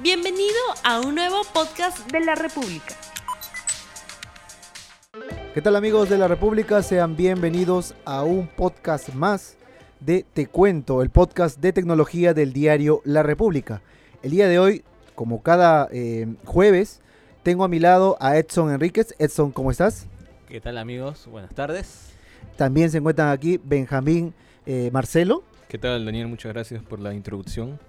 [0.00, 0.54] Bienvenido
[0.84, 2.94] a un nuevo podcast de la República.
[5.52, 6.82] ¿Qué tal amigos de la República?
[6.82, 9.56] Sean bienvenidos a un podcast más
[9.98, 13.82] de Te Cuento, el podcast de tecnología del diario La República.
[14.22, 14.84] El día de hoy,
[15.16, 17.00] como cada eh, jueves,
[17.42, 19.16] tengo a mi lado a Edson Enríquez.
[19.18, 20.06] Edson, ¿cómo estás?
[20.48, 21.26] ¿Qué tal amigos?
[21.26, 22.12] Buenas tardes.
[22.56, 24.32] También se encuentran aquí Benjamín
[24.64, 25.42] eh, Marcelo.
[25.66, 26.28] ¿Qué tal Daniel?
[26.28, 27.80] Muchas gracias por la introducción.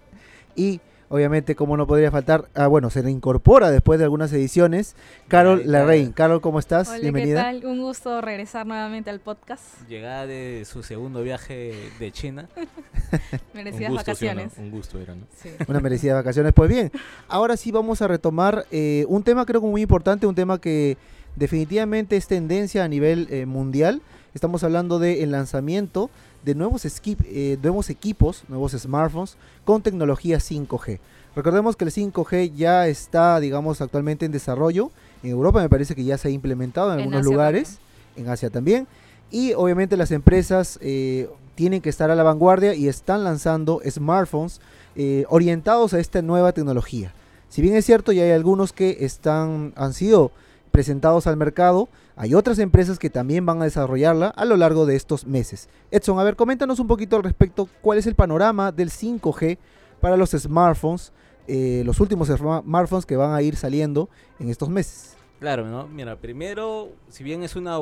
[0.56, 4.96] Y obviamente, como no podría faltar, ah, bueno, se reincorpora después de algunas ediciones,
[5.28, 6.12] Carol Larraín.
[6.12, 6.90] Carol, ¿cómo estás?
[6.90, 7.52] Hola, Bienvenida.
[7.52, 7.66] ¿qué tal?
[7.70, 9.64] Un gusto regresar nuevamente al podcast.
[9.88, 12.48] Llegada de su segundo viaje de China.
[13.54, 14.36] Merecidas un gusto, ¿sí o no?
[14.36, 14.58] vacaciones.
[14.58, 15.26] Un gusto era, ¿no?
[15.36, 15.50] Sí.
[15.68, 16.54] Unas merecidas vacaciones.
[16.54, 16.92] Pues bien,
[17.28, 20.98] ahora sí vamos a retomar eh, un tema creo que muy importante, un tema que
[21.36, 24.02] definitivamente es tendencia a nivel eh, mundial.
[24.34, 26.10] Estamos hablando del lanzamiento
[26.44, 31.00] de nuevos, eh, nuevos equipos, nuevos smartphones con tecnología 5G.
[31.36, 34.92] Recordemos que el 5G ya está, digamos, actualmente en desarrollo.
[35.24, 37.80] En Europa me parece que ya se ha implementado en, En algunos Asia lugares,
[38.16, 38.88] en Asia también.
[39.32, 44.62] Y obviamente las empresas eh, tienen que estar a la vanguardia y están lanzando smartphones
[44.96, 47.14] eh, orientados a esta nueva tecnología.
[47.50, 50.32] Si bien es cierto, ya hay algunos que están, han sido
[50.80, 54.96] presentados al mercado, hay otras empresas que también van a desarrollarla a lo largo de
[54.96, 55.68] estos meses.
[55.92, 59.58] Edson, a ver, coméntanos un poquito al respecto cuál es el panorama del 5G
[60.00, 61.12] para los smartphones,
[61.50, 64.08] eh, los últimos sma- smartphones que van a ir saliendo
[64.40, 65.18] en estos meses.
[65.42, 65.86] Claro, ¿no?
[65.86, 67.78] Mira, primero, si bien es una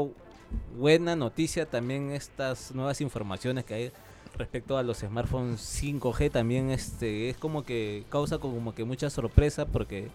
[0.76, 3.92] buena noticia, también estas nuevas informaciones que hay
[4.36, 9.66] respecto a los smartphones 5G también este es como que causa como que mucha sorpresa
[9.67, 10.09] porque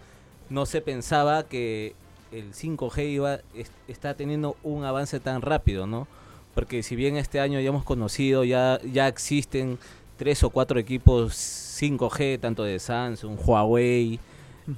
[0.51, 1.95] no se pensaba que
[2.33, 6.07] el 5G iba es- está teniendo un avance tan rápido, ¿no?
[6.55, 9.79] Porque si bien este año ya hemos conocido, ya ya existen
[10.17, 11.35] tres o cuatro equipos
[11.81, 14.19] 5G, tanto de Samsung, Huawei,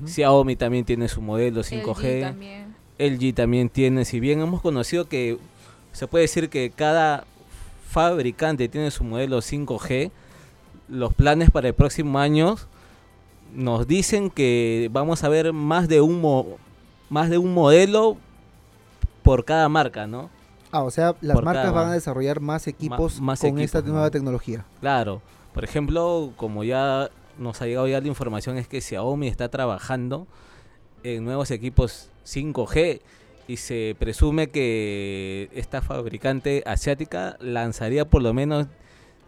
[0.07, 2.21] Xiaomi también tiene su modelo 5G.
[2.21, 2.75] LG también.
[2.99, 5.37] LG también tiene, si bien hemos conocido que
[5.93, 7.25] se puede decir que cada
[7.89, 10.11] fabricante tiene su modelo 5G,
[10.89, 12.57] los planes para el próximo año
[13.55, 16.59] nos dicen que vamos a ver más de un mo-
[17.15, 18.17] más de un modelo
[19.23, 20.31] por cada marca, ¿no?
[20.73, 23.81] Ah, o sea, las Por marcas cada- van a desarrollar más equipos más con esta
[23.83, 24.11] nueva ¿no?
[24.11, 24.65] tecnología.
[24.81, 25.23] Claro,
[25.55, 30.27] por ejemplo, como ya nos ha llegado ya la información es que Xiaomi está trabajando
[31.05, 33.01] en nuevos equipos 5G
[33.47, 38.67] y se presume que esta fabricante asiática lanzaría por lo menos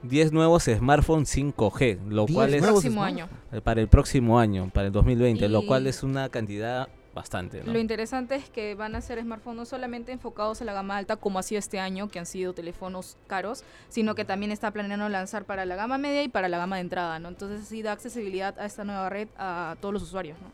[0.02, 2.64] 10 nuevos smartphones 5G, lo 10 cual es
[2.98, 3.28] año.
[3.62, 7.72] para el próximo año, para el 2020, lo cual Y- es una cantidad bastante, ¿no?
[7.72, 11.16] Lo interesante es que van a ser smartphones no solamente enfocados a la gama alta,
[11.16, 15.08] como ha sido este año, que han sido teléfonos caros, sino que también está planeando
[15.08, 17.28] lanzar para la gama media y para la gama de entrada, ¿no?
[17.28, 20.52] Entonces así da accesibilidad a esta nueva red a todos los usuarios, ¿no?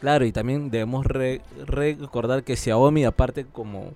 [0.00, 3.92] Claro, y también debemos re- recordar que Xiaomi, aparte como,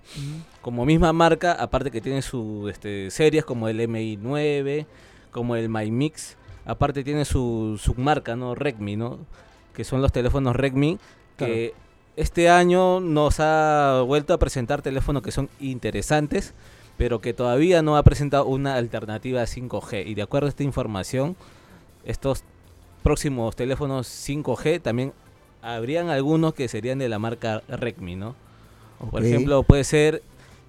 [0.63, 4.87] como misma marca, aparte que tiene sus este, series como el MI9,
[5.33, 8.55] como el Mi Mix, aparte tiene su submarca, ¿no?
[8.55, 9.19] Redmi, ¿no?
[9.75, 10.99] Que son los teléfonos Redmi,
[11.37, 11.75] que
[12.17, 16.55] este año nos ha vuelto a presentar teléfonos que son interesantes,
[16.97, 20.07] pero que todavía no ha presentado una alternativa a 5G.
[20.07, 21.37] Y de acuerdo a esta información,
[22.05, 22.43] estos
[23.03, 25.13] próximos teléfonos 5G también
[25.61, 28.35] habrían algunos que serían de la marca Redmi, ¿no?
[29.11, 30.23] Por ejemplo, puede ser,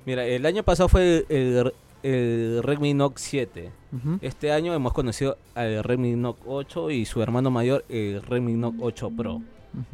[0.05, 1.71] mira, el año pasado fue el,
[2.03, 3.71] el Redmi Note 7.
[3.93, 4.19] Ujú.
[4.21, 8.77] Este año hemos conocido al Redmi Note 8 y su hermano mayor, el Redmi Note
[8.81, 9.41] 8 Pro.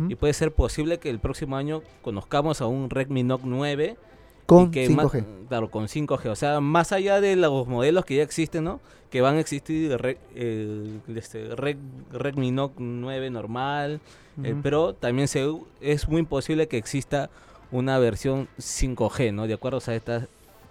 [0.07, 3.97] Y puede ser posible que el próximo año conozcamos a un Redmi Note 9
[4.45, 5.25] Con y que ma- 5G.
[5.49, 6.29] claro, con 5G.
[6.29, 8.79] O sea, más allá de los modelos que ya existen, ¿no?
[9.09, 11.77] Que van a existir re- el, este, Red-
[12.11, 13.99] Redmi Note 9 normal,
[14.41, 14.61] el Ujú.
[14.61, 15.45] Pro, también se,
[15.81, 17.29] es muy posible que exista
[17.71, 19.47] una versión 5G, ¿no?
[19.47, 20.27] De acuerdo a estas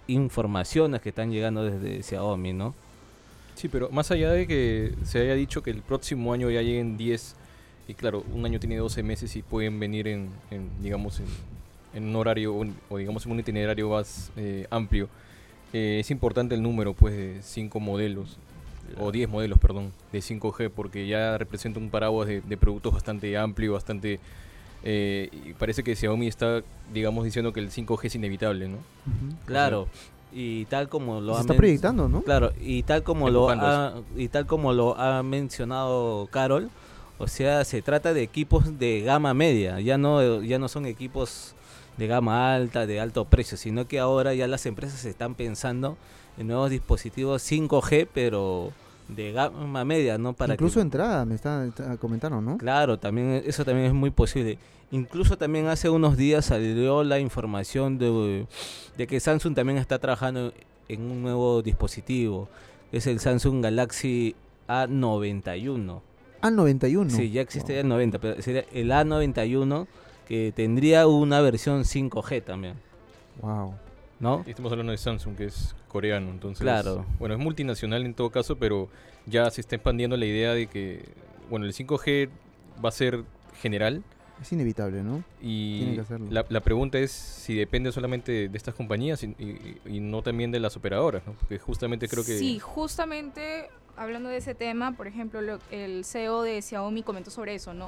[0.07, 2.73] informaciones que están llegando desde Xiaomi, ¿no?
[3.55, 6.97] Sí, pero más allá de que se haya dicho que el próximo año ya lleguen
[6.97, 7.35] 10,
[7.87, 11.25] y claro, un año tiene 12 meses y pueden venir en, en, digamos, en,
[11.93, 15.09] en un horario o, o, digamos en un itinerario más eh, amplio,
[15.73, 18.37] eh, es importante el número pues de 5 modelos,
[18.99, 23.37] o 10 modelos, perdón, de 5G, porque ya representa un paraguas de, de productos bastante
[23.37, 24.19] amplio, bastante...
[24.83, 26.61] eh, y parece que Xiaomi está,
[26.93, 28.77] digamos, diciendo que el 5G es inevitable, ¿no?
[29.45, 29.87] Claro.
[30.31, 32.21] Y tal como lo Se ha está proyectando, ¿no?
[32.23, 36.69] Claro, y tal como lo ha, y tal como lo ha mencionado Carol,
[37.17, 41.55] o sea, se trata de equipos de gama media, ya no ya no son equipos
[41.97, 45.97] de gama alta, de alto precio, sino que ahora ya las empresas están pensando
[46.37, 48.71] en nuevos dispositivos 5G, pero
[49.07, 50.33] de gama media, ¿no?
[50.33, 51.69] Para Incluso que, entrada, me está,
[51.99, 52.57] comentando, ¿no?
[52.57, 54.57] Claro, también eso también es muy posible.
[54.91, 58.45] Incluso también hace unos días salió la información de,
[58.97, 60.53] de que Samsung también está trabajando
[60.87, 62.47] en un nuevo dispositivo.
[62.91, 64.35] Es el Samsung Galaxy
[64.67, 66.01] A91.
[66.43, 67.09] A91.
[67.09, 69.87] Sí, ya existe el 90, pero sería el A91
[70.27, 72.75] que tendría una versión 5G también,
[73.41, 73.73] Wow.
[74.19, 74.43] ¿no?
[74.45, 76.61] Y estamos hablando de Samsung, que es coreano, entonces...
[76.61, 77.05] Claro.
[77.19, 78.89] Bueno, es multinacional en todo caso, pero
[79.25, 81.03] ya se está expandiendo la idea de que,
[81.49, 82.29] bueno, el 5G
[82.83, 83.23] va a ser
[83.61, 84.01] general
[84.41, 85.23] Es inevitable, ¿no?
[85.41, 86.27] Y que hacerlo.
[86.29, 90.51] la, la pregunta es si depende solamente de estas compañías y, y- y no también
[90.51, 91.33] de las operadoras, ¿no?
[91.33, 92.37] Porque justamente creo que...
[92.37, 97.55] Sí, justamente hablando de ese tema, por ejemplo, lo- el CEO de Xiaomi comentó sobre
[97.55, 97.87] eso, ¿no?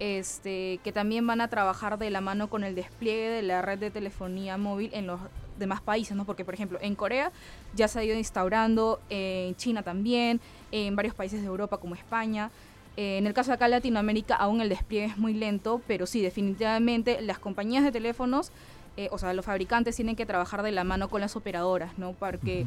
[0.00, 3.78] Este, que también van a trabajar de la mano con el despliegue de la red
[3.78, 5.20] de telefonía móvil en los
[5.58, 6.24] demás países, ¿no?
[6.24, 7.30] Porque, por ejemplo, en Corea
[7.74, 10.40] ya se ha ido instaurando, en China también,
[10.72, 12.50] en varios países de Europa como España.
[12.96, 16.20] Eh, en el caso de acá Latinoamérica aún el despliegue es muy lento, pero sí,
[16.20, 18.50] definitivamente las compañías de teléfonos,
[18.96, 22.12] eh, o sea, los fabricantes tienen que trabajar de la mano con las operadoras, ¿no?
[22.12, 22.66] Porque...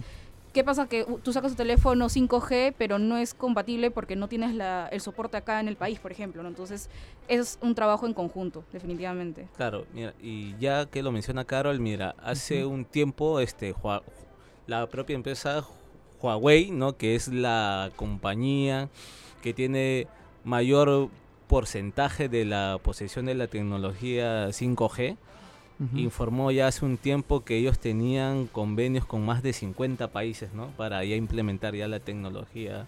[0.56, 0.88] ¿Qué pasa?
[0.88, 5.02] Que tú sacas tu teléfono 5G, pero no es compatible porque no tienes la- el
[5.02, 6.42] soporte acá en el país, por ejemplo.
[6.44, 6.48] ¿no?
[6.48, 6.90] Entonces,
[7.28, 9.50] es un trabajo en conjunto, definitivamente.
[9.58, 13.76] Claro, mira, y ya que lo menciona Carol, mira, hace un tiempo este
[14.66, 15.66] la propia empresa
[16.22, 16.96] Huawei, ¿no?
[16.96, 18.88] Que es la compañía
[19.44, 20.08] que tiene
[20.46, 21.10] mayor
[21.50, 25.18] porcentaje de la posesión de la tecnología 5G,
[25.96, 30.68] Informó ya hace un tiempo que ellos tenían convenios con más de 50 países, ¿no?
[30.78, 32.86] Para ya implementar ya la tecnología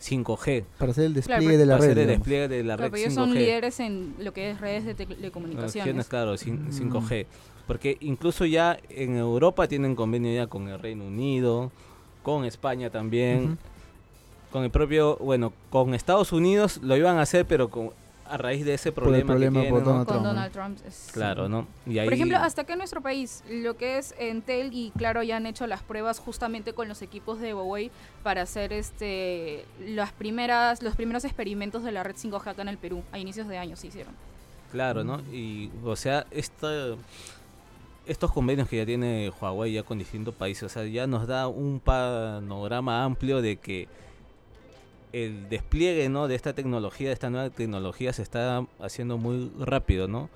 [0.00, 0.64] 5G.
[0.78, 1.90] Para hacer el despliegue de la para red.
[1.90, 2.18] hacer el digamos.
[2.26, 3.16] despliegue de la Claro, red pero ellos 5G.
[3.16, 6.06] son líderes en lo que es redes de telecomunicaciones.
[6.06, 6.72] Comunicaciones, claro, cin- Mm.
[6.90, 7.26] 5G.
[7.66, 11.70] Porque incluso ya en Europa tienen convenio ya con el Reino Unido,
[12.22, 13.58] con España también,
[14.50, 17.90] con el propio, bueno, con Estados Unidos lo iban a hacer, pero con,
[18.32, 19.70] a raíz de ese Por el problema, problema que.
[19.84, 20.22] Donald Con.
[20.22, 20.78] Donald Trump.
[20.86, 21.66] es- Claro, ¿no?
[21.86, 25.22] Y ahí, Por ejemplo, hasta acá en nuestro país, lo que es Entel y Claro
[25.22, 27.90] ya han hecho las pruebas justamente con los equipos de Huawei
[28.22, 32.78] para hacer este las primeras los primeros experimentos de la red 5G acá en el
[32.78, 33.02] Perú.
[33.12, 34.14] A inicios de año se hicieron.
[34.70, 35.20] Claro, ¿no?
[35.30, 36.94] Y, o sea, esta,
[38.06, 41.46] estos convenios que ya tiene Huawei ya con distintos países, o sea, ya nos da
[41.48, 43.88] un panorama amplio de que
[45.12, 46.28] el despliegue, ¿no?
[46.28, 50.30] De esta tecnología, de esta nueva tecnología se está haciendo muy rápido, ¿no?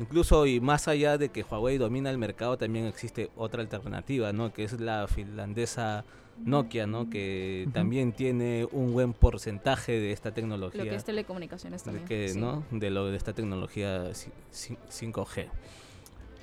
[0.00, 4.52] Incluso y más allá de que Huawei domina el mercado, también existe otra alternativa, ¿no?
[4.52, 6.04] Que es la finlandesa
[6.44, 7.10] Nokia, ¿no?
[7.10, 12.06] Que también tiene un buen porcentaje de esta tecnología Lo que es telecomunicaciones de también.
[12.06, 12.38] que, sí.
[12.38, 12.62] ¿no?
[12.70, 15.46] de lo de esta tecnología ci- ci- 5G.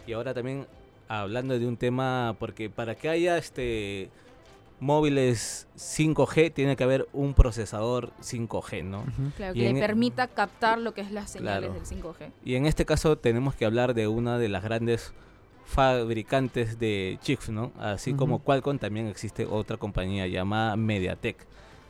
[0.07, 0.67] Y ahora también
[1.07, 4.09] hablando de un tema porque para que haya este
[4.85, 9.03] móviles 5G tiene que haber un procesador 5G, ¿no?
[9.35, 11.73] Claro, Y que en- le permita captar lo que es las señales Claro.
[11.73, 12.31] del 5G.
[12.45, 15.11] Y en este caso tenemos que hablar de una de las grandes
[15.65, 17.71] fabricantes de chips, ¿no?
[17.79, 18.39] Así como.
[18.39, 21.37] Qualcomm también existe otra compañía llamada MediaTek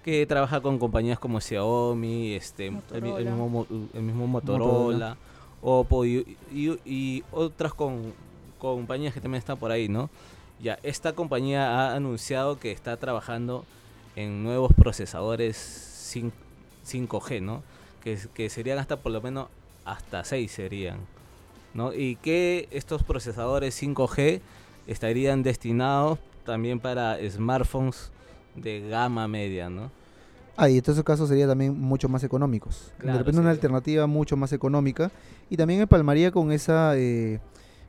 [0.04, 5.18] que trabaja con compañías como Xiaomi, este, el, el mismo, mo- el mismo Motorola, Motorola.
[5.62, 8.14] Oppo y, y- y otras con,
[8.60, 10.10] compañías que también están por ahí, ¿no?
[10.62, 13.66] Ya, esta compañía ha anunciado que está trabajando
[14.16, 16.36] en nuevos procesadores 5,
[16.88, 17.64] 5G, ¿no?
[18.04, 19.48] Que, que serían hasta por lo menos
[19.84, 21.00] hasta 6 serían,
[21.74, 21.94] ¿no?
[21.94, 24.42] Y que estos procesadores 5G
[24.88, 28.12] estarían destinados también para smartphones
[28.56, 29.92] de gama media, ¿no?
[30.58, 32.94] Ah, y en estos casos sería también mucho más económicos.
[32.98, 33.58] Claro, de repente una sí.
[33.58, 35.12] alternativa mucho más económica.
[35.50, 37.42] Y también empalmaría con esa, eh,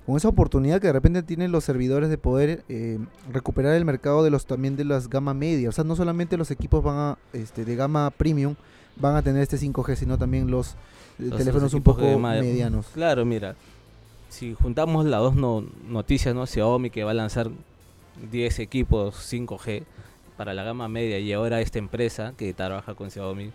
[0.07, 2.99] con esa oportunidad que de repente tienen los servidores de poder eh,
[3.33, 5.69] recuperar el mercado de los también de las gama media.
[5.69, 8.55] O sea, no solamente los equipos van a, este, de gama premium
[8.99, 10.71] van a tener este 5G, sino también los,
[11.19, 12.87] eh, Los teléfonos un poco medianos.
[12.95, 13.57] Claro, mira,
[14.29, 16.47] si juntamos las dos no- noticias, ¿no?
[16.47, 17.51] Xiaomi que va a lanzar
[18.31, 19.83] 10 equipos 5G
[20.37, 23.51] para la gama media y ahora esta empresa que trabaja con Xiaomi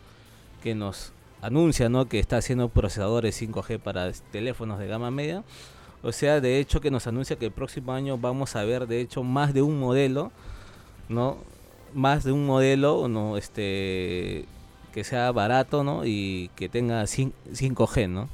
[0.62, 2.08] que nos anuncia, ¿no?
[2.08, 5.44] Que está haciendo procesadores 5G para teléfonos de gama media.
[6.04, 9.02] O sea, de hecho que nos anuncia que el próximo año vamos a ver, de
[9.02, 10.32] hecho, más de un modelo,
[11.10, 11.38] ¿no?
[11.94, 13.38] Más de un modelo, ¿no?
[13.38, 14.46] Este
[14.94, 16.06] que sea barato, ¿no?
[16.06, 18.30] Y que tenga cin- 5G, ¿no?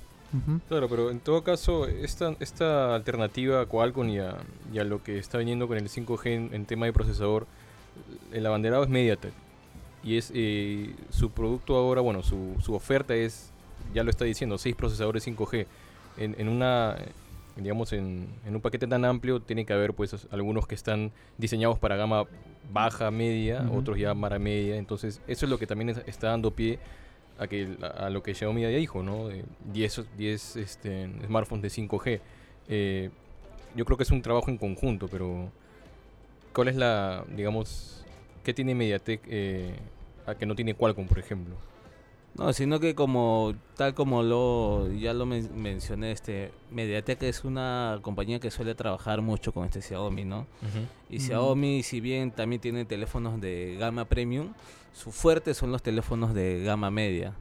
[0.67, 4.37] Claro, pero en todo caso, esta, esta alternativa a Qualcomm y a,
[4.73, 7.47] y a lo que está viniendo con el 5G en, en tema de procesador,
[8.33, 9.33] el abanderado es MediaTek.
[10.03, 13.51] Y es eh, su producto ahora, bueno, su, su oferta es,
[13.93, 15.65] ya lo está diciendo, 6 procesadores 5G
[16.17, 16.95] en, en una
[17.61, 21.79] digamos, en, en un paquete tan amplio, tiene que haber pues algunos que están diseñados
[21.79, 22.25] para gama
[22.71, 24.75] baja, media, otros ya para media.
[24.77, 26.79] Entonces, eso es lo que también es- está dando pie
[27.39, 29.27] a, que, a, a lo que Xiaomi ya dijo, ¿no?
[29.27, 32.19] De 10, 10 este, smartphones de 5G.
[32.69, 33.09] Eh,
[33.75, 35.51] yo creo que es un trabajo en conjunto, pero
[36.53, 38.03] ¿cuál es la, digamos,
[38.43, 39.75] qué tiene MediaTek eh,
[40.25, 41.55] a que no tiene Qualcomm, por ejemplo?
[42.35, 47.97] No, sino que como tal como lo ya lo men- mencioné, este MediaTek es una
[48.03, 50.45] compañía que suele trabajar mucho con este Xiaomi, ¿no?
[51.09, 51.19] Y.
[51.19, 54.53] Xiaomi, si bien también tiene teléfonos de gama premium,
[54.93, 57.33] su fuerte son los teléfonos de gama media.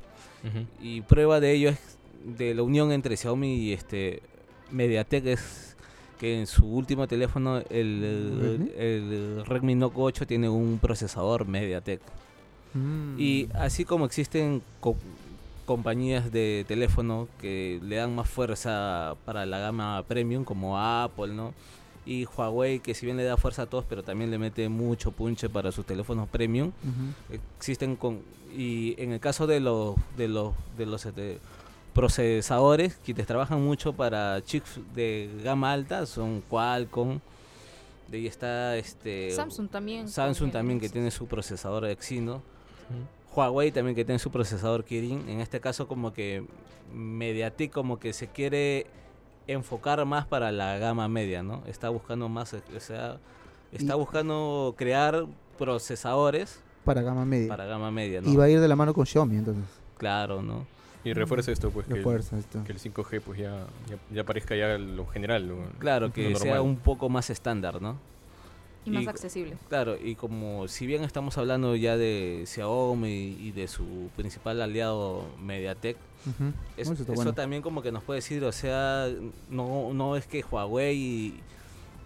[0.80, 4.22] Y prueba de ello es de la unión entre Xiaomi y este
[4.70, 5.76] MediaTek es
[6.18, 8.70] que en su último teléfono el, ¿Redmi?
[8.78, 12.00] el Redmi Note 8 tiene un procesador MediaTek.
[12.76, 13.16] Mm.
[13.18, 14.96] Y así como existen co-
[15.64, 21.54] compañías de teléfono que le dan más fuerza para la gama premium como Apple, ¿no?
[22.04, 25.10] Y Huawei que si bien le da fuerza a todos, pero también le mete mucho
[25.10, 26.70] punche para sus teléfonos premium.
[27.58, 28.20] Existen con
[28.56, 31.40] y en el caso de los de los de los este,
[31.94, 37.18] procesadores quienes trabajan mucho para chips de gama alta son Qualcomm.
[38.08, 40.08] De ahí está este Samsung también.
[40.08, 42.40] Samsung también que tiene su procesador Exynos.
[43.34, 45.28] Huawei también que tiene su procesador Kirin.
[45.28, 46.44] En este caso como que
[46.94, 48.86] Mediatek como que se quiere
[49.46, 51.62] enfocar más para la gama media, ¿no?
[51.66, 53.18] Está buscando más, eh, o sea,
[53.72, 55.26] está Y- buscando crear
[55.58, 57.48] procesadores Para gama media.
[57.48, 58.30] para gama media, ¿no?
[58.32, 59.64] Y va a ir de la mano con Xiaomi, entonces.
[59.98, 60.66] Claro, ¿no?
[61.04, 62.64] Y refuerza esto, pues, que el, Refuerza esto.
[62.64, 65.46] que el 5G pues ya, ya, ya parezca ya lo general.
[65.46, 67.96] Lo, Claro, lo que sea un poco más estándar, ¿no?
[68.86, 69.56] Y más y- accesible.
[69.68, 73.84] Claro, y como si bien estamos hablando ya de Xiaomi y de su
[74.16, 75.96] principal aliado MediaTek.
[76.76, 77.32] Es- Eso eso está bueno.
[77.34, 79.08] también como que nos puede decir, o sea,
[79.50, 81.40] no, no es que Huawei y,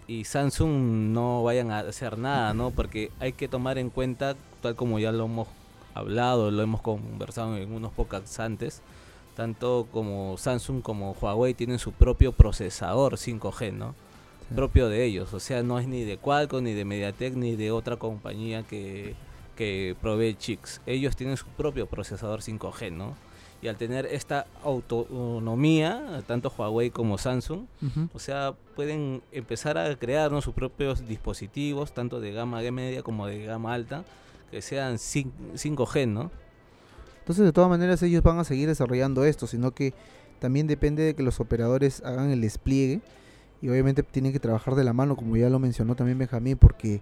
[0.07, 0.69] y Samsung
[1.13, 2.71] no vayan a hacer nada, ¿no?
[2.71, 5.47] Porque hay que tomar en cuenta, tal como ya lo hemos
[5.93, 8.81] hablado, lo hemos conversado en unos podcasts antes,
[9.35, 13.95] tanto como Samsung como Huawei tienen su propio procesador 5G, ¿no?
[14.55, 17.71] Propio de ellos, o sea, no es ni de Qualcomm, ni de MediaTek, ni de
[17.71, 19.15] otra compañía que,
[19.55, 20.81] que provee chips.
[20.85, 23.15] Ellos tienen su propio procesador 5G, ¿no?
[23.61, 27.65] Y al tener esta autonomía, tanto Huawei como Samsung,
[28.13, 30.41] o sea, pueden empezar a crear ¿no?
[30.41, 34.03] sus propios dispositivos, tanto de gama media como de gama alta,
[34.49, 36.31] que sean cin- 5G, ¿no?
[37.19, 39.93] Entonces, de todas maneras, ellos van a seguir desarrollando esto, sino que
[40.39, 42.99] también depende de que los operadores hagan el despliegue
[43.61, 47.01] y obviamente tienen que trabajar de la mano, como ya lo mencionó también Benjamín, porque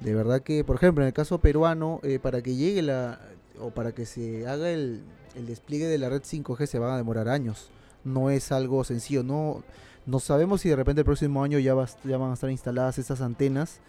[0.00, 3.20] de verdad que, por ejemplo, en el caso peruano, eh, para que llegue la
[3.60, 5.02] o para que se haga el,
[5.36, 7.70] el despliegue de la red 5G se van a demorar años.
[8.02, 9.62] No es algo sencillo, no
[10.06, 12.98] no sabemos si de repente el próximo año ya, va, ya van a estar instaladas
[12.98, 13.80] estas antenas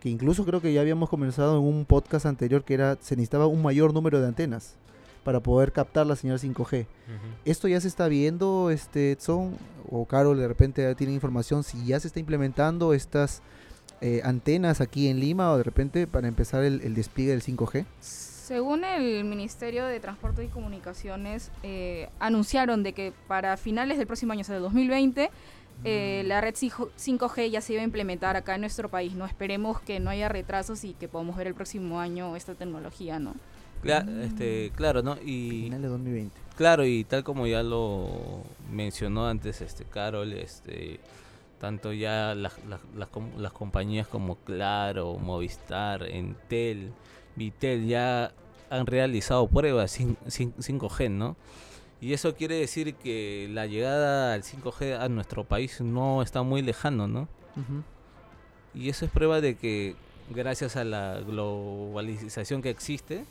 [0.00, 3.46] que incluso creo que ya habíamos comenzado en un podcast anterior que era se necesitaba
[3.46, 4.76] un mayor número de antenas
[5.24, 6.86] para poder captar la señal 5G.
[6.86, 7.16] Ujú.
[7.44, 9.56] Esto ya se está viendo, este Edson
[9.90, 13.42] o Carol de repente ya tiene información si ya se está implementando estas
[14.00, 17.84] eh, antenas aquí en Lima o de repente para empezar el, el despliegue del 5G.
[18.00, 24.32] Según el Ministerio de Transporte y Comunicaciones, eh, anunciaron de que para finales del próximo
[24.32, 25.30] año, o sea, del 2020,
[25.84, 29.14] eh, la red 5G ya se iba a implementar acá en nuestro país.
[29.14, 33.18] No esperemos que no haya retrasos y que podamos ver el próximo año esta tecnología,
[33.18, 33.34] ¿no?
[33.82, 35.16] Cla- este, claro, ¿no?
[35.24, 36.36] Y Final de 2020.
[36.56, 38.08] Claro, y tal como ya lo
[38.70, 41.00] mencionó antes este Carol, este
[41.58, 46.90] tanto ya las, las, las, com- las compañías como Claro, Movistar, Entel,
[47.36, 48.32] Vitel ya
[48.70, 51.36] han realizado pruebas sin, sin- 5G, ¿no?
[52.00, 56.62] Y eso quiere decir que la llegada al 5G a nuestro país no está muy
[56.62, 57.28] lejano, ¿no?
[58.74, 59.96] Y eso es prueba de que
[60.30, 63.24] gracias a la globalización que existe,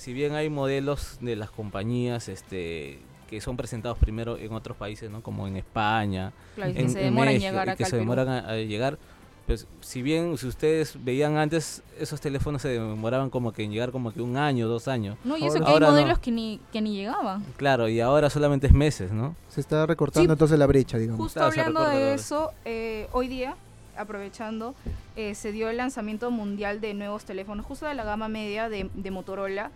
[0.00, 5.08] si bien hay modelos de las compañías este que son presentados primero en otros países,
[5.10, 5.22] ¿no?
[5.22, 7.76] Como en España, Claro, y que en, se en demoran en México, llegar y acá
[7.76, 8.98] que se demoran a, a llegar.
[9.46, 13.90] Pues si bien si ustedes veían antes esos teléfonos se demoraban como que en llegar
[13.92, 15.16] como que un año, dos años.
[15.24, 15.90] No, y eso Ahora- que hay no.
[15.90, 17.44] modelos que, ni, que ni llegaban.
[17.56, 19.34] Claro, y ahora solamente es meses, ¿no?
[19.48, 20.32] Se está recortando Sí.
[20.32, 21.20] entonces la brecha, digamos.
[21.20, 23.54] Justo Claro, se hablando de eso, eh, hoy día,
[23.96, 24.74] aprovechando,
[25.16, 28.88] eh, se dio el lanzamiento mundial de nuevos teléfonos, justo de la gama media de,
[28.94, 29.70] de Motorola.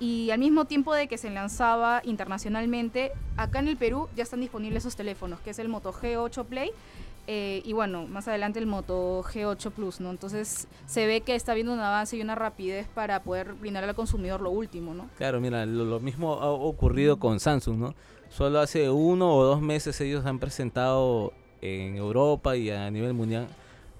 [0.00, 4.40] Y al mismo tiempo de que se lanzaba internacionalmente, acá en el Perú ya están
[4.40, 6.72] disponibles esos teléfonos, que es el Moto G8 Play
[7.32, 10.10] eh, y bueno, más adelante el Moto G8 Plus, ¿no?
[10.10, 13.94] Entonces se ve que está habiendo un avance y una rapidez para poder brindar al
[13.94, 15.08] consumidor lo último, ¿no?
[15.16, 17.94] Claro, mira, lo, mismo ha ocurrido con Samsung, ¿no?
[18.30, 23.46] Solo hace uno o dos meses ellos han presentado en Europa y a nivel mundial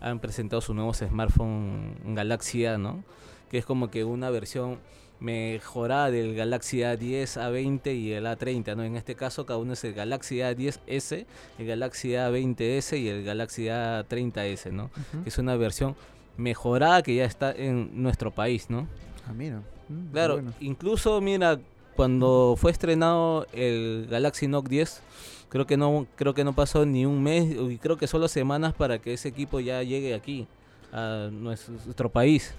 [0.00, 3.04] han presentado sus nuevos smartphones Galaxy ¿no?
[3.48, 4.78] Que es como que una versión
[5.20, 8.82] mejorada del Galaxy A10, A20 y el A30, ¿no?
[8.84, 11.26] En este caso cada uno es el Galaxy A10S,
[11.58, 14.90] el Galaxy A20S y el Galaxy A30S, ¿no?
[15.26, 15.94] Es una versión
[16.36, 18.88] mejorada que ya está en nuestro país, ¿no?
[19.28, 19.58] Ah, mira.
[19.88, 20.52] Mm, Claro, bueno.
[20.60, 21.60] incluso mira,
[21.96, 25.02] cuando fue estrenado el Galaxy Note 10,
[25.50, 28.72] creo que no creo que no pasó ni un mes y creo que solo semanas
[28.72, 30.46] para que ese equipo ya llegue aquí
[30.92, 32.54] a nuestro país.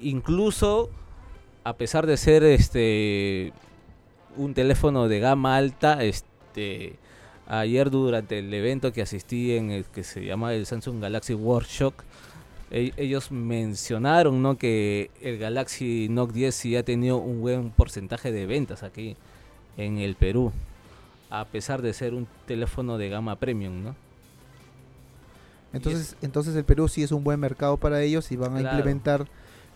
[0.00, 0.90] Incluso
[1.64, 3.52] a pesar de ser este
[4.36, 6.96] un teléfono de gama alta, este
[7.46, 11.94] ayer durante el evento que asistí en el que se llama el Samsung Galaxy Workshop
[12.70, 14.56] e- ellos mencionaron ¿no?
[14.56, 19.16] que el Galaxy Note 10 sí ha tenido un buen porcentaje de ventas aquí
[19.76, 20.52] en el Perú,
[21.30, 23.96] a pesar de ser un teléfono de gama premium, ¿no?
[25.72, 29.26] Entonces, entonces el Perú sí es un buen mercado para ellos y van a implementar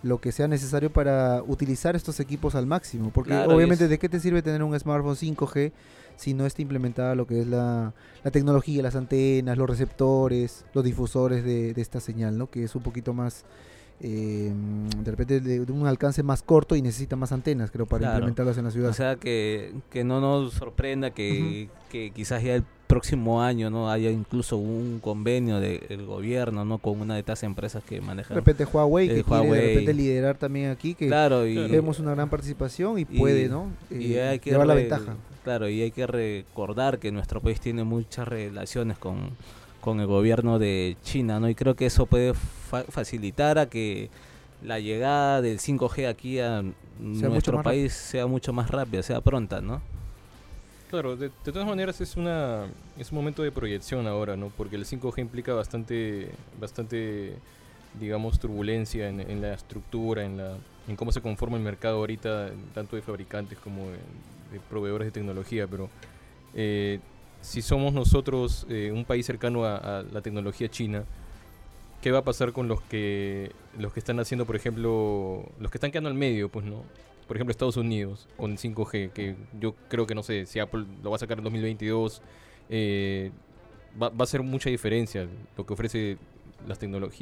[0.04, 3.10] lo que sea necesario para utilizar estos equipos al máximo.
[3.12, 5.72] Porque Claro, obviamente, ¿de qué te sirve tener un smartphone 5G
[6.16, 7.92] si no está implementada lo que es la,
[8.22, 12.48] la tecnología, las antenas, los receptores, los difusores de, de esta señal, ¿no?
[12.50, 13.44] Que es un poquito más,
[14.00, 14.52] eh,
[15.02, 18.14] de repente, de, un alcance más corto y necesita más antenas, creo, para Claro.
[18.16, 18.90] implementarlas en la ciudad.
[18.90, 23.90] O sea, que, que no nos sorprenda que, que quizás ya el próximo año no
[23.90, 28.36] haya incluso un convenio del gobierno no con una de estas empresas que de manejan.
[28.36, 29.68] repente Huawei, que el quiere de Huawei.
[29.70, 33.68] repente liderar también aquí, que Claro, y, vemos una gran participación y, Y- puede, ¿no?
[33.90, 35.16] y Eh, hay que llevar la ventaja.
[35.42, 39.30] Claro, y hay que recordar que nuestro país tiene muchas relaciones con,
[39.80, 41.48] con el gobierno de China, ¿no?
[41.50, 44.08] Y creo que eso puede fa- facilitar a que
[44.62, 46.62] la llegada del 5G aquí a
[46.98, 49.82] nuestro país sea mucho más rápida, sea pronta, ¿no?
[50.94, 54.52] Claro, de, de todas maneras es una es un momento de proyección ahora, ¿no?
[54.56, 57.34] Porque el 5G implica bastante bastante
[57.98, 62.52] digamos turbulencia en, en la estructura, en la en cómo se conforma el mercado ahorita,
[62.74, 63.96] tanto de fabricantes como de,
[64.52, 65.90] de proveedores de tecnología, pero
[66.54, 67.00] eh,
[67.40, 71.02] si somos nosotros eh, un país cercano a, a la tecnología china,
[72.02, 75.78] ¿qué va a pasar con los que los que están haciendo, por ejemplo, los que
[75.78, 76.84] están quedando al medio, pues no?
[77.26, 80.84] Por ejemplo, Estados Unidos con el 5G, que yo creo que no sé si Apple
[81.02, 82.22] lo va a sacar en 2022,
[82.68, 83.30] eh,
[84.00, 86.18] va, va a ser mucha diferencia lo que ofrece
[86.66, 86.78] las,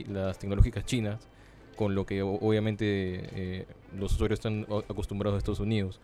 [0.09, 1.29] las tecnológicas chinas
[1.77, 3.67] con lo que obviamente eh,
[3.99, 6.01] los usuarios están acostumbrados a Estados Unidos.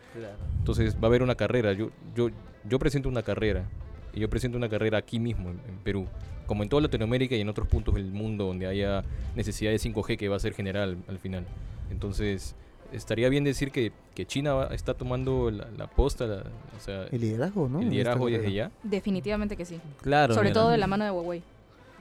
[0.59, 1.73] Entonces va a haber una carrera.
[1.73, 2.31] Yo, yo,
[2.65, 3.69] yo presento una carrera.
[4.15, 6.07] Y yo presento una carrera aquí mismo, en, en Perú.
[6.47, 9.05] Como en toda Latinoamérica y en otros puntos del mundo donde haya
[9.37, 11.47] necesidad de 5G que va a ser general al final.
[11.91, 12.57] Entonces,
[12.93, 16.43] estaría bien decir que, que China va- está tomando la, la posta, la-
[16.77, 17.81] o sea, El liderazgo, ¿no?
[17.81, 18.71] el liderazgo desde ya.
[18.83, 19.81] Definitivamente que sí.
[20.03, 20.35] Claro.
[20.35, 21.43] Sobre mira, todo de la mano de Huawei.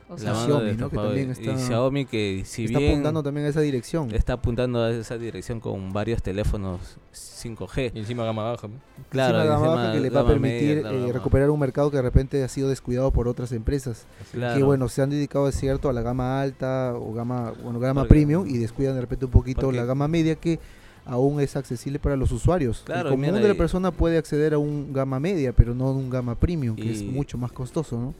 [0.09, 0.89] O sea, Xiaomi, de ¿no?
[0.89, 4.13] Que también está- Y Xiaomi que si Está bien apuntando también a esa dirección.
[4.15, 6.79] está apuntando a esa dirección con varios teléfonos
[7.13, 7.91] 5G.
[7.93, 8.67] Y encima gama baja.
[9.09, 11.59] Claro, Encima gama encima baja que le va a media, permitir claro, eh, recuperar un
[11.59, 14.05] mercado que de repente ha sido descuidado por otras empresas.
[14.31, 14.57] claro.
[14.57, 18.01] Que bueno, se han dedicado, es cierto, a la gama alta o gama, bueno, gama
[18.01, 20.59] Porque- premium y descuidan de repente un poquito porque- la gama media que
[21.05, 22.83] aún es accesible para los usuarios.
[22.85, 25.87] Claro, el común mira, de la persona puede acceder a un gama media, pero no
[25.87, 28.13] a un gama premium, que es mucho más costoso, ¿no?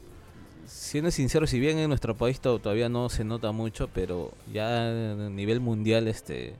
[0.68, 4.88] Siendo sincero, si bien en nuestro país to- todavía no se nota mucho, pero ya
[4.88, 6.54] a nivel mundial este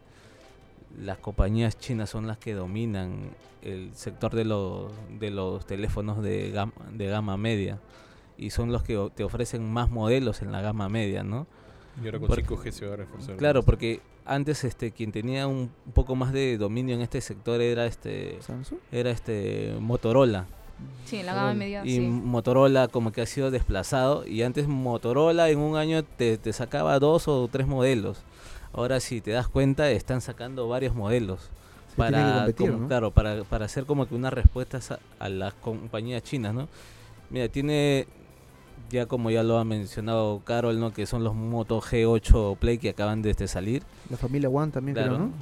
[1.00, 3.30] las compañías chinas son las que dominan
[3.62, 4.90] el sector de los
[5.20, 7.78] de los teléfonos de gama, de gama media
[8.38, 11.46] y son los que te ofrecen más modelos en la gama media, ¿no?
[12.02, 13.36] Y ahora con Porque- 5G se va a reforzar.
[13.36, 17.60] Claro, porque antes este quien tenía un, un poco más de dominio en este sector
[17.60, 18.78] era este Samsung.
[18.90, 20.46] era este Motorola.
[21.04, 21.58] Sí, en la gama Órale.
[21.58, 21.84] media.
[21.84, 22.00] Y sí.
[22.00, 26.98] Motorola como que ha sido desplazado y antes Motorola en un año te, te sacaba
[26.98, 28.18] dos o tres modelos.
[28.72, 31.40] Ahora si te das cuenta están sacando varios modelos
[31.90, 32.88] Se para competir, como- ¿no?
[32.88, 34.78] claro para, para hacer como que una respuesta
[35.18, 36.68] a, a las compañías chinas, ¿no?
[37.30, 38.06] Mira, tiene
[38.90, 40.92] ya como ya lo ha mencionado Carol, ¿no?
[40.92, 43.82] Que son los Moto G8 Play que acaban de este, salir.
[44.10, 45.32] La familia One también, Claro, creo, ¿no?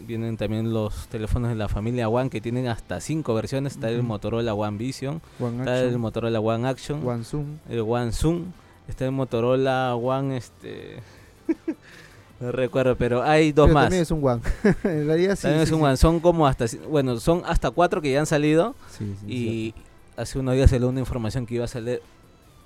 [0.00, 3.74] y vienen también los teléfonos de la familia One que tienen hasta cinco versiones.
[3.74, 4.02] Está el.
[4.02, 7.58] Motorola One Vision, One está el Motorola One Action, One Zoom.
[7.68, 8.46] el One Zoom,
[8.88, 10.98] está el Motorola One, este...
[12.40, 13.84] no recuerdo, pero hay dos Pero más.
[13.84, 14.42] También es un One.
[14.84, 15.42] en realidad sí.
[15.42, 15.84] También sí, es un sí.
[15.84, 16.66] One, son como hasta...
[16.88, 19.74] Bueno, son hasta cuatro que ya han salido Sí, sí, y
[20.16, 22.02] hace unos días salió una información que iba a salir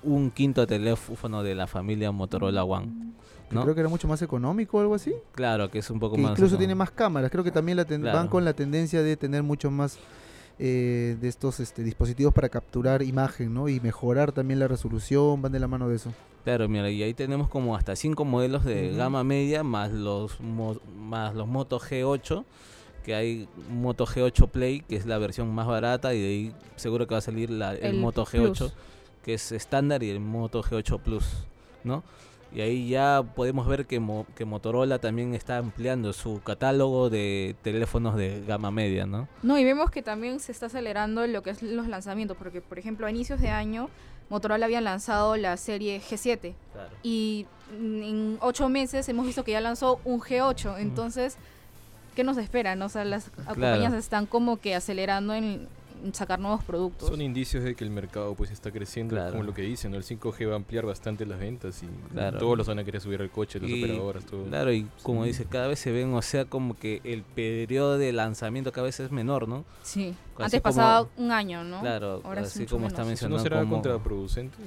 [0.05, 3.13] un quinto teléfono de la familia Motorola One.
[3.49, 3.61] Que ¿no?
[3.63, 5.13] Creo que era mucho más económico o algo así.
[5.33, 6.31] Claro, que es un poco Que más...
[6.31, 7.29] incluso tiene más cámaras.
[7.31, 8.17] Creo que también la ten- Claro.
[8.17, 9.97] van con la tendencia de tener mucho más
[10.57, 13.67] eh, de estos este, dispositivos para capturar imagen, ¿no?
[13.67, 16.11] Y mejorar también la resolución, van de la mano de eso.
[16.45, 20.79] Claro, mira, y ahí tenemos como hasta cinco modelos de gama media más los mo-
[20.97, 22.45] más los Moto G8,
[23.03, 27.05] que hay Moto G8 Play, que es la versión más barata y de ahí seguro
[27.07, 28.73] que va a salir la, el, El Moto Plus.
[29.25, 31.25] G8, que es estándar y el Moto G8 Plus,
[31.83, 32.03] ¿no?
[32.53, 37.55] Y ahí ya podemos ver que, Mo- que Motorola también está ampliando su catálogo de
[37.63, 39.27] teléfonos de gama media, ¿no?
[39.43, 42.79] No, y vemos que también se está acelerando lo que es los lanzamientos, porque por
[42.79, 43.89] ejemplo a inicios de año
[44.29, 46.89] Motorola había lanzado la serie G7 Claro.
[47.03, 47.45] y
[47.77, 51.35] mm, en ocho meses hemos visto que ya lanzó un G8, entonces,
[52.15, 52.75] ¿qué nos espera?
[52.75, 52.85] no?
[52.85, 55.67] O sea, las compañías están como que acelerando en
[56.13, 57.09] sacar nuevos productos.
[57.09, 59.31] Son indicios de que el mercado pues está creciendo, Claro.
[59.31, 59.97] como lo que dicen, ¿no?
[59.97, 62.37] El 5G va a ampliar bastante las ventas y Claro.
[62.37, 64.43] todos los van a querer subir al coche, las Y, operadoras, todo.
[64.45, 65.29] Claro, y como Sí.
[65.29, 68.99] dice, cada vez se ven, o sea, como que el periodo de lanzamiento cada vez
[68.99, 69.65] es menor, ¿no?
[69.83, 71.81] Sí, Así antes como- pasaba un año, ¿no?
[71.81, 73.01] Claro, Ahora así como está.
[73.01, 73.39] ¿Eso no mencionando.
[73.43, 74.57] será como- contraproducente?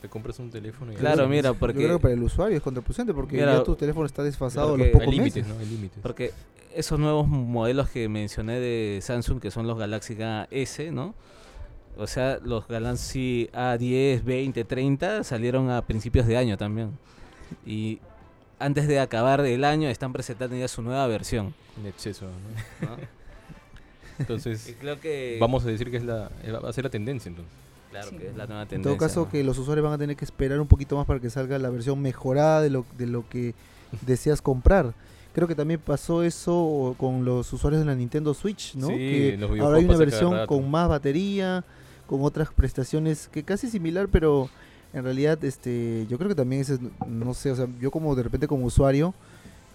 [0.00, 2.56] Te compras un teléfono y Claro, ya- mira, Yo creo que porque, para el usuario
[2.56, 5.44] es contraproducente porque Mira, ya tu teléfono está desfasado a los pocos Hay límites.
[5.46, 5.58] ¿no?
[5.58, 5.98] Hay límites.
[6.00, 6.32] porque
[6.74, 10.16] esos nuevos modelos que mencioné de Samsung, que son los Galaxy
[10.50, 11.14] S, ¿no?
[11.96, 16.96] O sea, los Galaxy A10, 20, 30 salieron a principios de año también.
[17.66, 17.98] Y
[18.58, 21.54] antes de acabar el año están presentando ya su nueva versión.
[21.80, 22.88] En exceso, ¿no?
[22.88, 22.96] ¿no?
[23.02, 25.38] y Entonces, creo que...
[25.40, 26.30] vamos a decir que es la,
[26.62, 27.52] va a ser la tendencia entonces.
[27.90, 28.16] Claro, Sí.
[28.18, 28.90] que es la nueva En tendencia.
[28.92, 29.30] todo caso, ¿no?
[29.30, 31.70] que los usuarios van a tener que esperar un poquito más para que salga la
[31.70, 33.54] versión mejorada de lo, de lo que
[34.02, 34.92] deseas comprar.
[35.34, 38.86] Creo que también pasó eso con los usuarios de la Nintendo Switch, ¿no?
[38.88, 41.64] Sí, que ahora hay una versión con más batería,
[42.06, 44.48] con otras prestaciones que casi similar, pero
[44.92, 48.22] en realidad este yo creo que también es- no sé, o sea, yo como de
[48.22, 49.14] repente como usuario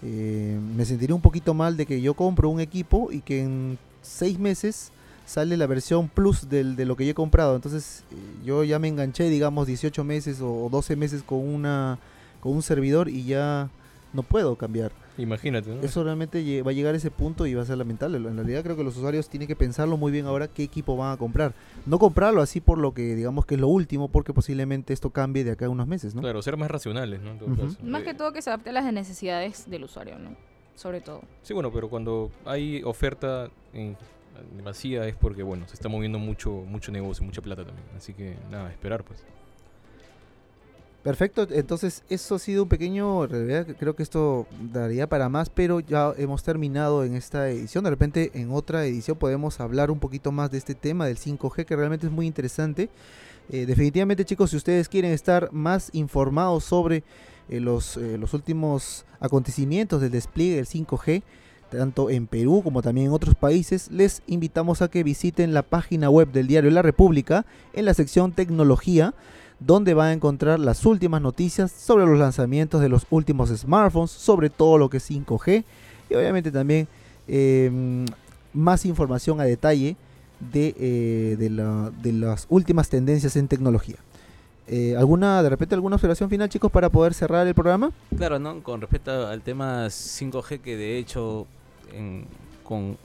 [0.02, 3.78] eh, me sentiría un poquito mal de que yo compro un equipo y que en
[4.02, 4.90] seis meses
[5.24, 7.56] sale la versión plus del, de lo que yo he comprado.
[7.56, 11.98] Entonces eh, yo ya me enganché, digamos, 18 meses o 12 meses con, una,
[12.40, 13.70] con un servidor y ya
[14.12, 14.92] no puedo cambiar.
[15.16, 15.80] Imagínate, ¿no?
[15.82, 18.18] Eso realmente va a llegar a ese punto y va a ser lamentable.
[18.18, 21.12] En realidad creo que los usuarios tienen que pensarlo muy bien ahora qué equipo van
[21.12, 21.54] a comprar.
[21.86, 25.44] No comprarlo así por lo que digamos que es lo último, porque posiblemente esto cambie
[25.44, 26.22] de acá a unos meses, ¿no?
[26.22, 27.30] Claro, ser más racionales, ¿no?
[27.32, 27.66] En todo Ujú.
[27.68, 27.78] caso.
[27.84, 30.34] Más Eh, que todo que se adapte a las necesidades del usuario, ¿no?
[30.74, 31.22] Sobre todo.
[31.42, 33.96] Sí, bueno, pero cuando hay oferta en
[34.56, 37.86] demasía es porque, bueno, se está moviendo mucho mucho negocio, mucha plata también.
[37.96, 39.24] Así que, nada, esperar, pues.
[41.04, 43.28] Perfecto, entonces eso ha sido un pequeño,
[43.78, 47.84] creo que esto daría para más, pero ya hemos terminado en esta edición.
[47.84, 51.66] De repente en otra edición podemos hablar un poquito más de este tema del 5G
[51.66, 52.88] que realmente es muy interesante.
[53.50, 57.04] Eh, definitivamente chicos, si ustedes quieren estar más informados sobre
[57.50, 61.22] eh, los, eh, los últimos acontecimientos del despliegue del 5G,
[61.68, 66.08] tanto en Perú como también en otros países, les invitamos a que visiten la página
[66.08, 69.12] web del diario La República en la sección tecnología
[69.60, 74.50] donde va a encontrar las últimas noticias sobre los lanzamientos de los últimos smartphones, sobre
[74.50, 75.64] todo lo que es 5G
[76.10, 76.86] y obviamente también
[77.28, 78.04] eh,
[78.52, 79.96] más información a detalle
[80.52, 83.96] de, eh, de, la- de las últimas tendencias en tecnología.
[84.66, 87.90] Eh, ¿Alguna, de repente, alguna observación final, chicos, para poder cerrar el programa?
[88.16, 88.62] Claro, ¿no?
[88.62, 91.46] Con respecto al tema 5G, que de hecho
[92.64, 92.96] con,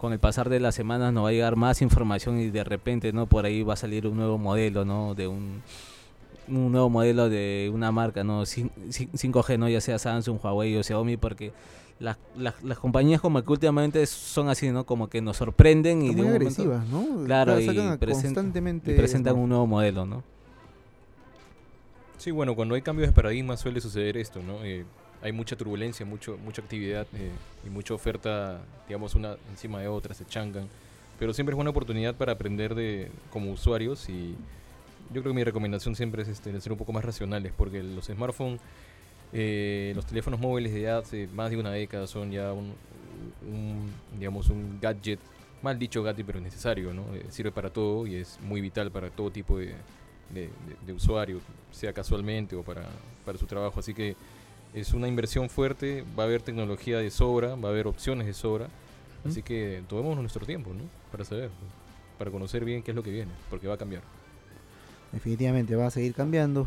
[0.00, 3.12] con el pasar de las semanas nos va a llegar más información y de repente,
[3.12, 3.26] ¿no?
[3.26, 5.14] Por ahí va a salir un nuevo modelo, ¿no?
[5.14, 5.60] De un,
[6.48, 8.42] un nuevo modelo de una marca, ¿no?
[8.46, 9.68] Cin- cin- 5G, ¿no?
[9.68, 11.52] Ya sea Samsung, Huawei o Xiaomi, porque
[11.98, 14.86] las, las, las compañías como que últimamente son así, ¿no?
[14.86, 17.02] Como que nos sorprenden y de muy un momento- agresivas, ¿no?
[17.26, 20.22] Claro, Claro, y sacan a- present- constantemente y presentan un nuevo modelo, ¿no?
[22.16, 24.62] Sí, bueno, cuando hay cambios de paradigma suele suceder esto, ¿no?
[24.64, 24.84] Eh,
[25.22, 27.30] hay mucha turbulencia, mucho, mucha actividad eh,
[27.66, 30.68] y mucha oferta, digamos, una encima de otra, se changan.
[31.18, 34.34] Pero siempre es buena oportunidad para aprender de como usuarios y
[35.12, 38.06] yo creo que mi recomendación siempre es este, ser un poco más racionales porque los
[38.06, 38.60] smartphones,
[39.32, 42.72] eh, los teléfonos móviles de hace más de una década son ya un,
[43.46, 45.20] un, digamos, un gadget,
[45.62, 47.04] mal dicho gadget, pero necesario, ¿no?
[47.14, 49.66] Eh, sirve para todo y es muy vital para todo tipo de,
[50.32, 50.50] de, de-
[50.86, 52.88] de usuario, sea casualmente o para,
[53.26, 53.78] para su trabajo.
[53.80, 54.16] Así que
[54.74, 58.34] es una inversión fuerte, va a haber tecnología de sobra, va a haber opciones de
[58.34, 58.68] sobra.
[59.26, 60.84] Así que tomémonos nuestro tiempo, ¿no?
[61.12, 61.50] Para saber,
[62.18, 64.02] para conocer bien qué es lo que viene, porque va a cambiar.
[65.12, 66.66] Definitivamente va a seguir cambiando.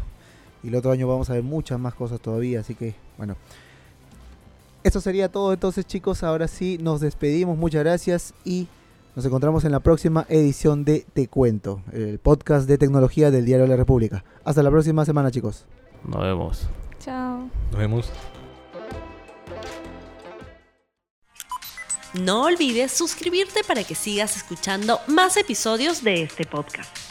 [0.64, 2.60] Y el otro año vamos a ver muchas más cosas todavía.
[2.60, 3.36] Así que, bueno.
[4.84, 6.24] Esto sería todo entonces chicos.
[6.24, 7.58] Ahora sí nos despedimos.
[7.58, 8.34] Muchas gracias.
[8.46, 8.68] Y
[9.16, 11.82] nos encontramos en la próxima edición de Te Cuento.
[11.92, 14.24] El podcast de tecnología del Diario de la República.
[14.44, 15.66] Hasta la próxima semana chicos.
[16.06, 16.68] Nos vemos.
[17.04, 17.50] Chao.
[17.72, 18.12] Nos vemos.
[22.14, 27.03] No olvides suscribirte para que sigas escuchando más episodios de este podcast.